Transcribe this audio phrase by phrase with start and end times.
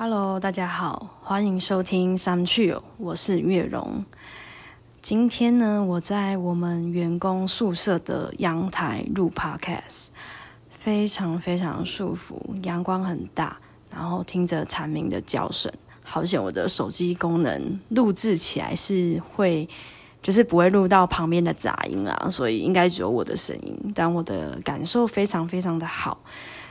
[0.00, 4.04] Hello，大家好，欢迎收听三趣哦，我是月荣。
[5.02, 10.10] 今天呢，我在我们员工宿舍的阳台录 Podcast，
[10.70, 13.58] 非常非常舒服，阳光很大，
[13.90, 15.72] 然后听着蝉鸣的叫声，
[16.04, 19.68] 好险我的手机功能录制起来是会，
[20.22, 26.20] 就是不会录到旁边的杂音啊，所以应该只有我的声音，但我的感受非常非常的好。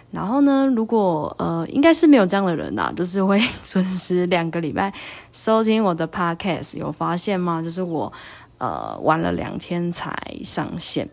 [0.09, 4.91] 然后呢，如果呃，应该是没有这样的人呐，就是会 准时两个礼拜
[5.33, 7.61] 收听我的 podcast，有发现吗？
[7.61, 8.11] 就是我
[8.57, 11.07] 呃晚了两天才上线，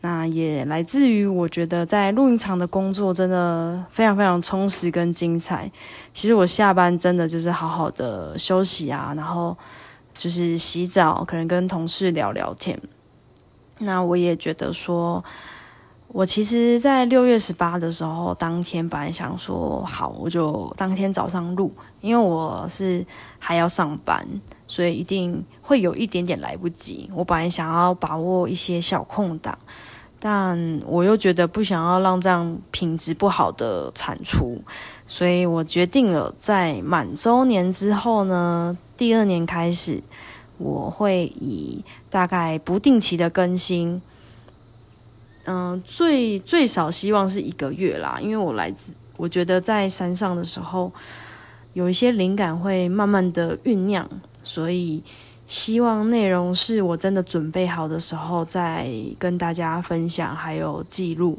[0.00, 5.70] 那也来自于我觉得在录音厂的工作真的非常非常充实跟精彩。
[6.12, 9.56] 其实我下班真的就是好好的休息啊，然后
[10.14, 12.76] 就是洗澡，可能跟同事聊聊天。
[13.78, 15.24] 那我也觉得说。
[16.08, 23.04] 我其实，在六月十八的时候，当天本来想说好，我就当天早上录，因为我是
[23.38, 24.26] 还要上班，
[24.66, 27.10] 所以一定会有一点点来不及。
[27.12, 29.58] 我本来想要把握一些小空档，
[30.18, 34.58] 但我又觉得不想要让这样品质不好的产出，
[35.06, 40.02] 所以我决定了在满周年之后呢，第二年开始，
[40.56, 44.00] 我会以大概不定期的更新。
[45.48, 50.92] 嗯，最最少希望是一个月啦，因为我来自，我觉得在山上的时候，
[51.72, 54.08] 有一些灵感会慢慢的酝酿，
[54.42, 55.00] 所以
[55.46, 61.38] 希望内容是我真的准备好的时候再跟大家分享，还有记录。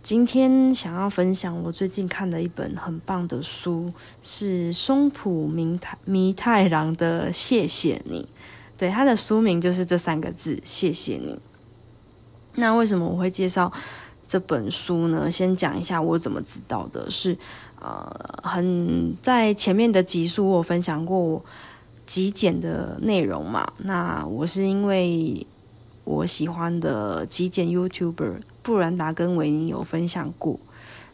[0.00, 3.92] 今天想要分享我最近看的一本很棒的书，
[4.24, 8.22] 是松浦弥太弥太郎的《谢谢你》，
[8.78, 11.36] 对，他的书名就是这三个字：谢谢你。
[12.58, 13.72] 那为什么我会介绍
[14.26, 15.30] 这本书呢？
[15.30, 17.10] 先讲一下我怎么知道的。
[17.10, 17.36] 是
[17.80, 21.42] 呃，很在前面的集数我分享过
[22.06, 23.72] 极简的内容嘛。
[23.78, 25.46] 那我是因为
[26.04, 30.58] 我喜欢的极简 YouTuber 布兰达跟维尼有分享过，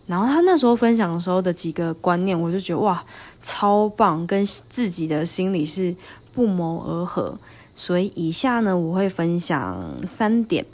[0.06, 3.04] 然后他那时候分享的时候的几个观念，我就觉得哇，
[3.42, 5.94] 超棒，跟自己的心理是
[6.32, 7.38] 不谋而合。
[7.76, 10.64] 所以以下呢，我会分享三点。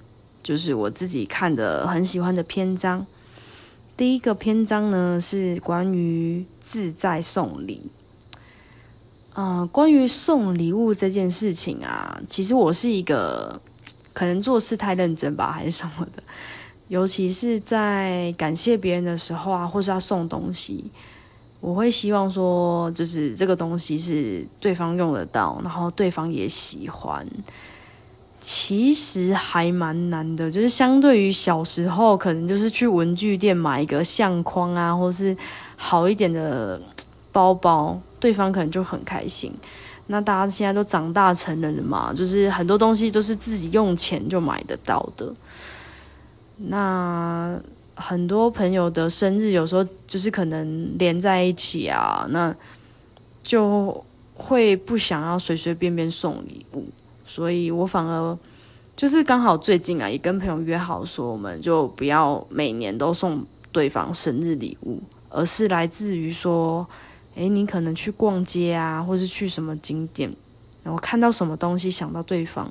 [0.43, 3.06] 就是我自己看的很喜欢的篇章。
[3.97, 7.91] 第一个篇章呢是关于自在送礼。
[9.34, 13.61] 嗯，关于送礼物这件事情啊，其实我是一个
[14.12, 16.23] 可能做事太认真吧，还是什么的。
[16.89, 20.91] 尤其是在感谢别人的时候啊，或是要送东西，
[21.61, 27.25] 我会希望说，就是这个东西是对方用得到，然后对方也喜欢。
[28.41, 35.37] 其实还蛮难的，就是相对于小时候，可能就是去文具店买一个相框啊，或是
[35.77, 36.81] 好一点的
[37.31, 39.53] 包包，对方可能就很开心。
[40.06, 45.33] 那大家现在都长大成人了嘛，就是很多东西都是自己用钱就买得到的。
[46.57, 47.57] 那
[47.95, 52.55] 很多朋友的生日，有时候就是可能连在一起啊，那
[53.43, 56.87] 就会不想要随随便便送礼物。
[57.33, 58.37] 所以我反而
[58.97, 66.85] 就是刚好最近啊，也跟朋友约好说，我们就不要每年都送对方生日礼物，而是来自于说，
[67.37, 70.29] 诶，你可能去逛街啊，或是去什么景点，
[70.83, 72.69] 然后看到什么东西想到对方。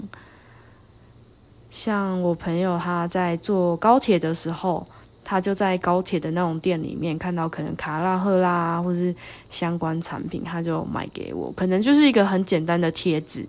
[1.69, 4.85] 像我朋友他在坐高铁的时候，
[5.23, 9.15] 他就在高铁的那种店里面看到可能卡拉赫拉或是
[9.49, 13.47] 相关产品，他就买给我，可能就是一个很简单的贴纸。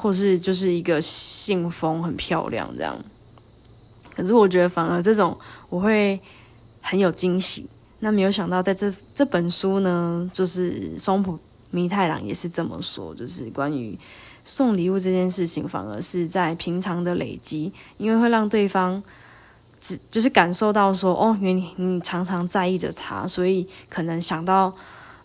[0.00, 2.96] 或是就是一个信封很漂亮这样，
[4.14, 5.36] 可是我觉得反而这种
[5.68, 6.20] 我会
[6.80, 7.66] 很有惊喜。
[7.98, 11.36] 那没有想到在这这本书呢，就是松浦
[11.72, 13.98] 弥太郎也是这么说，就是关于
[14.44, 19.02] 送礼物这件事情，反而是在平常的累积，因为会让对方
[19.82, 24.72] 只就是感受到说，哦，原来你常常在意着他，所以可能想到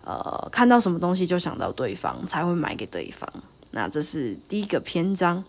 [0.04, 3.30] 呃看到什么东西就想到对方，才会买给对方。
[3.76, 5.44] 那这是第一个篇章，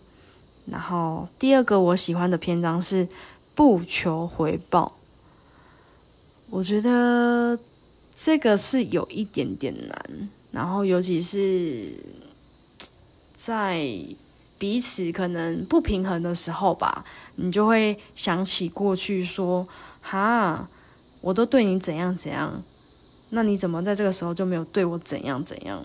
[0.65, 3.07] 然后第二个我喜欢的篇章是
[3.53, 4.91] 不求回报。
[6.49, 7.57] 我觉得
[8.17, 11.93] 这个是有一点点难，然后尤其是
[13.35, 13.87] 在
[14.57, 17.05] 彼此可能不平衡的时候吧，
[17.35, 19.67] 你就会想起过去说
[20.01, 20.67] ：“哈，
[21.21, 22.63] 我都对你怎样怎样，
[23.29, 25.83] 那你怎么在这个时候就没有对我怎样怎样？”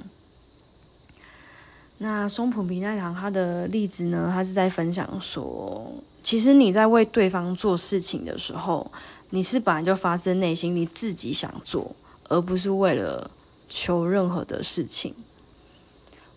[2.03, 4.31] 那松浦弥太郎他的例子呢？
[4.33, 5.87] 他是在分享说，
[6.25, 8.91] 其实你在为对方做事情的时候，
[9.29, 11.95] 你是本来就发自内心你自己想做，
[12.31, 13.31] 而不是为了
[13.69, 15.15] 求任何的事情。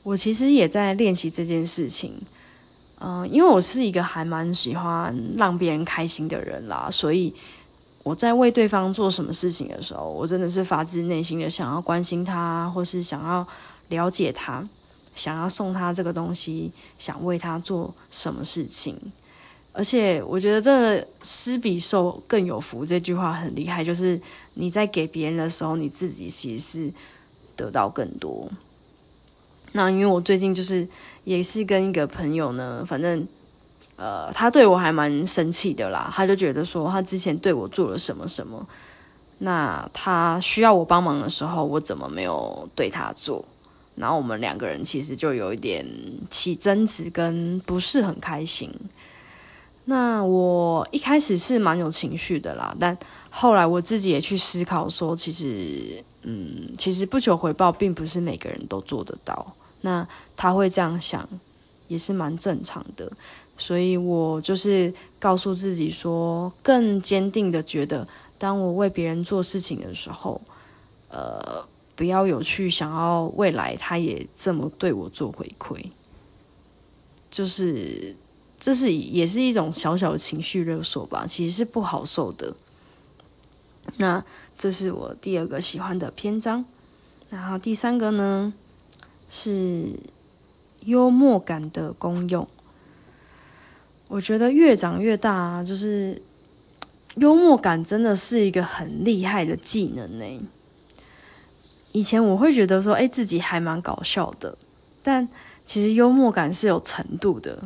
[0.03, 2.21] 我其实也在练习这件事情，
[2.99, 7.33] 嗯，因为我是一个还蛮喜欢让别人开心的人啦，所以
[8.03, 13.47] 我在为对方做什么事情的时候，我真的是发自内心的想要关心他，或是想要
[13.87, 14.61] 了解他，
[15.15, 18.95] 想要送他这个东西，想为他做什么事情。
[19.75, 24.21] 而且我觉得这“施比受更有福”这句话很厉害，就是
[24.53, 26.93] 你在给别人的时候，你自己其实是
[27.57, 28.47] 得到更多。
[29.71, 30.87] 那因为我最近就是
[31.23, 33.27] 也是跟一个朋友呢，反正
[33.97, 38.67] 呃，他对我还蛮生气的啦，他就觉得说他之前对我做了什么什么，
[39.39, 43.43] 那他需要我帮忙的时候，我怎么没有对他做？
[43.95, 45.85] 然后我们两个人其实就有一点
[46.29, 48.69] 起争执，跟不是很开心。
[49.85, 52.97] 那我一开始是蛮有情绪的啦，但
[53.29, 59.53] 后来我自己也去思考说，其实，嗯，其实不求回报，并不是每个人都做得到。
[59.81, 60.07] 那
[60.37, 61.27] 他会这样想，
[61.89, 63.11] 也是蛮正常的。
[63.57, 68.07] 所以我就是告诉自己说，更坚定的觉得，
[68.39, 70.41] 当我为别人做事情的时候，
[71.09, 71.63] 呃，
[71.95, 75.85] 不要有去想要未来他也这么对我做回馈，
[77.31, 78.15] 就是。
[78.65, 82.55] 这是也是一种小小的情绪勒索吧，其实是不好受的。
[83.97, 84.23] 那
[84.57, 86.63] 这是我第二个喜欢的篇章，
[87.29, 88.53] 然后第三个呢
[89.29, 89.89] 是
[90.85, 92.47] 幽默感的功用。
[94.07, 96.21] 我觉得越长越大，就是
[97.15, 100.41] 幽默感真的是一个很厉害的技能呢。
[101.93, 104.53] 以前我会觉得说，哎，自己还蛮搞笑的，
[105.01, 105.25] 但
[105.65, 107.57] 其实幽默感是有程度的。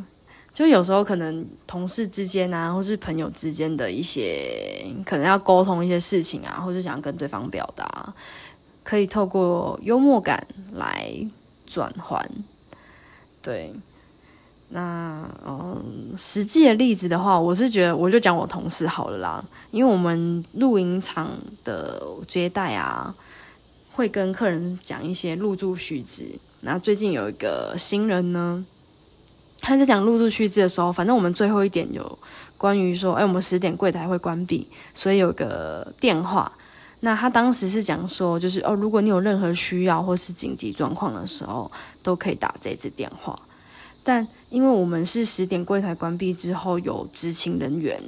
[0.54, 8.12] 就有时候可能同事之间啊，或是朋友之间的一些可能要沟通一些事情啊，或是想跟对方表达，
[8.82, 11.12] 可以透过幽默感来
[11.64, 12.28] 转换。
[13.40, 13.72] 对，
[14.70, 21.30] 那嗯，实际的例子的话，我是觉得我就讲我同事好了啦，因为我们露营场
[21.62, 23.14] 的接待啊，
[23.98, 26.24] 会跟客人讲一些入住须知。
[26.60, 28.64] 那最近有一个新人呢。
[29.60, 32.16] 他在讲入住须知的时候，反正我们最后一点有
[32.56, 36.52] 关于说，哎，我们十点柜台会关闭，所以有个电话。
[37.00, 41.68] 那他当时是讲说，就是哦，如果你有任何需要或是紧急状况的时候，
[42.04, 43.36] 都可以打这支电话。
[44.04, 48.00] 但因为我们是十点柜台关闭之后有执勤人员，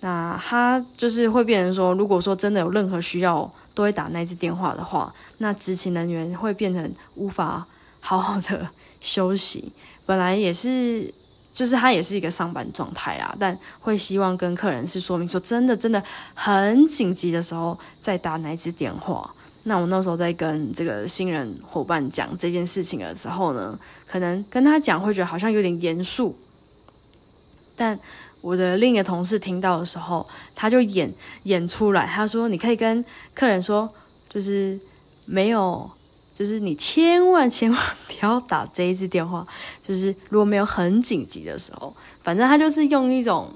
[0.00, 7.64] 那他就是会变成说，如果说真的有任何需要，都会打那支电话的话，那执勤人员会变成无法
[8.00, 8.66] 好好的
[9.00, 9.70] 休息。
[10.06, 11.12] 本来也是，
[11.52, 16.02] 就是他也是一个上班状态啊，但会希望跟客人是说明说，真的真的
[16.32, 19.30] 很紧急的时候再打哪一支电话。
[19.64, 26.34] 那我那时候在跟这个新人伙伴讲这件事情的时候呢，可能跟他讲会觉得好像有点严肃，
[27.76, 27.98] 但
[28.46, 31.12] 我的另一个同事听到的时候，他就演
[31.42, 33.04] 演出来，他说：“你可以跟
[33.34, 33.90] 客人说，
[34.28, 34.78] 就是
[35.24, 35.90] 没有。”
[36.32, 39.44] 就是你千万千万不要打这一支电话，
[39.88, 43.48] 就是如果没有很紧急的时候，反正他就是用一种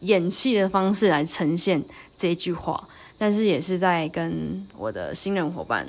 [0.00, 1.80] 演戏的方式来呈现
[2.18, 2.82] 这句话，
[3.18, 5.86] 但是也是在跟我的新人伙伴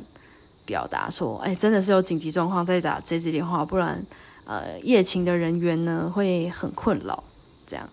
[0.68, 4.00] 表达说，哎，真的是有紧急状况再打这支电话，不然
[4.46, 7.24] 呃夜勤的人员呢会很困扰。
[7.66, 7.90] 这样，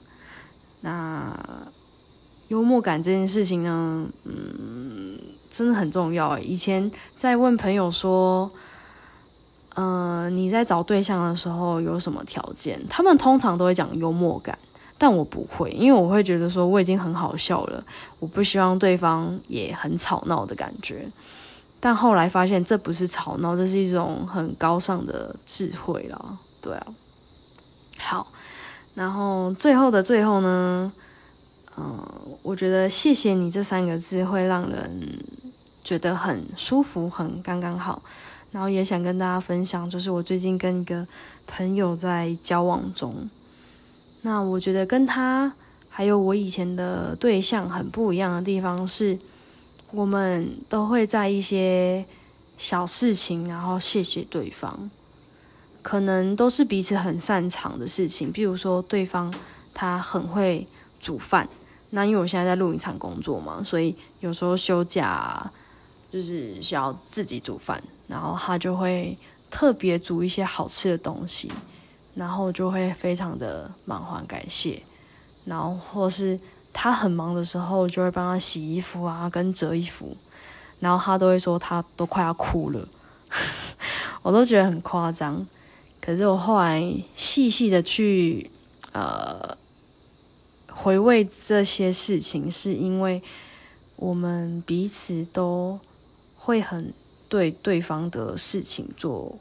[0.83, 1.35] 那
[2.49, 5.19] 幽默感这件事情呢，嗯。
[5.55, 8.51] 真的很重要以前在问朋友说，
[9.75, 12.81] 嗯，你在找对象的时候有什么条件？
[12.89, 14.59] 他们通常都会讲幽默感，
[14.97, 17.85] 但我不会，因为我会觉得说我已经很好笑了，
[18.19, 21.07] 我不希望对方也很吵闹的感觉。
[21.81, 26.39] 但后来发现这不是吵闹，这是一种很高尚的智慧了。
[26.63, 26.87] 对啊，
[27.99, 28.27] 好，
[28.95, 30.93] 然后最后的最后呢，
[31.77, 31.99] 嗯，
[32.43, 35.19] 我觉得谢谢你这三个字会让人。
[35.85, 38.01] 觉得很舒服，很刚刚好，
[38.53, 41.05] 然后也想跟大家分享，就是我最近跟一个
[41.45, 43.29] 朋友在交往中，
[44.23, 45.53] 那我觉得跟他
[45.91, 49.19] 还有我以前的对象很不一样的地方是，
[49.91, 52.05] 我们都会在一些
[52.57, 54.89] 小事情，然后谢谢对方，
[55.83, 59.33] 可能都是彼此很擅长的事情，比如说对方
[59.75, 60.67] 他很会
[61.01, 61.49] 煮饭，
[61.91, 65.51] 那因为我现在在录影厂工作嘛，所以有时候休假。
[66.13, 69.17] 就是需要自己煮饭，然后他就会
[69.51, 71.51] 特别煮一些好吃的东西，
[72.15, 74.83] 然后就会非常的满怀感谢，
[75.47, 76.39] 然后或是
[76.71, 80.15] 他很忙的时候，就会帮他洗衣服啊，跟折衣服，
[80.81, 82.87] 然后他都会说他都快要哭了，
[84.21, 85.47] 我都觉得很夸张。
[86.05, 86.83] 可是我后来
[87.17, 88.51] 细细的去
[88.91, 89.57] 呃
[90.67, 93.23] 回味这些事情，是因为
[93.99, 95.79] 我们彼此都
[96.37, 96.93] 会很
[97.29, 99.39] 对对方的事情做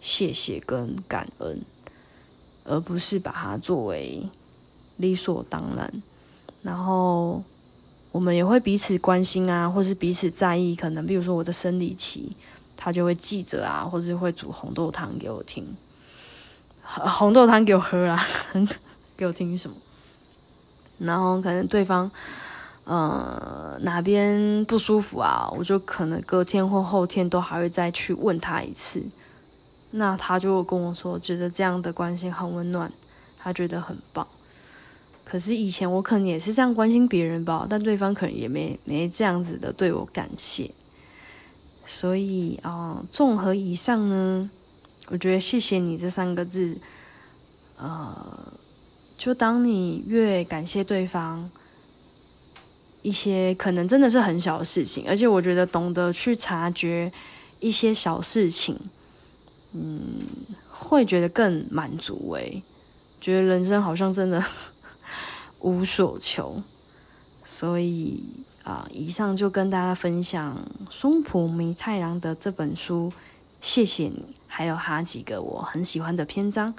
[0.00, 1.60] 谢谢跟感恩，
[2.64, 4.22] 而不是把它作为
[4.96, 6.02] 理所当然。
[6.62, 7.42] 然后
[8.10, 10.74] 我们也会彼此关心啊，或是彼此在意。
[10.74, 12.34] 可能比如说我的生理期，
[12.74, 15.62] 他就会记着啊，或是会煮红豆汤给我听。
[16.92, 18.20] 红豆汤给我喝啊，
[19.16, 19.76] 给我听什么？
[20.98, 22.10] 然后可能对方，
[22.84, 29.02] 呃，哪边不舒服啊，我就可能隔天或后天都还会再去问他一次。
[29.92, 32.92] 那他就跟我说，觉得这样的关心很温暖，
[33.38, 34.26] 他觉得很棒。
[35.24, 40.70] 可是以前我可能也是这样关心别人吧，但对方可能也没没这样子的对我感谢。
[41.86, 44.50] 所以啊，综合以上呢。
[45.10, 46.78] 我觉得“谢谢你”这三个字，
[47.78, 48.52] 呃，
[49.18, 51.50] 就当你越感谢对方
[53.02, 57.12] 一些可能真的是很小的事情，而且我觉得懂得去察觉
[57.58, 58.78] 一些小事情，
[59.74, 60.00] 嗯，
[60.68, 62.32] 会觉得更满足。
[62.34, 62.62] 诶，
[63.20, 64.42] 觉得人生好像真的
[65.60, 66.62] 无所求。
[67.44, 68.22] 所以
[68.62, 70.56] 啊，以上就跟大家分享
[70.88, 73.12] 松浦弥太郎的这本书，
[73.60, 74.39] 谢谢你。
[74.60, 76.74] 还有他几个我很喜欢的篇章，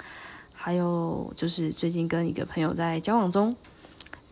[0.54, 3.56] 还有就是最近跟一个朋友在交往中，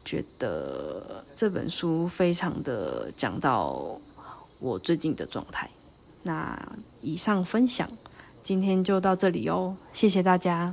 [0.04, 3.98] 觉得这本书非常的讲到
[4.60, 5.68] 我最近的状态。
[6.22, 6.56] 那
[7.02, 7.90] 以上分享
[8.40, 10.72] 今天就到这里哦，谢谢大家。